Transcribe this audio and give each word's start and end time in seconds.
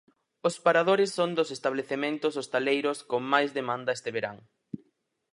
Os 0.47 0.55
paradores 0.65 1.09
son 1.17 1.29
dos 1.37 1.49
establecementos 1.57 2.33
hostaleiros 2.39 2.97
con 3.11 3.21
máis 3.33 3.49
demanda 3.59 3.95
este 3.97 4.09
verán. 4.15 4.37